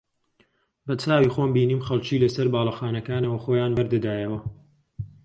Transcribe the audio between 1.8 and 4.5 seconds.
خەڵکی لەسەر باڵەخانەکانەوە خۆیان بەردەدایەوە